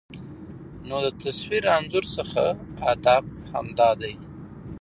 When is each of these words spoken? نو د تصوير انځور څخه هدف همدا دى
نو 0.87 0.97
د 1.05 1.07
تصوير 1.21 1.63
انځور 1.77 2.05
څخه 2.17 2.43
هدف 2.85 3.23
همدا 3.53 3.89
دى 4.01 4.13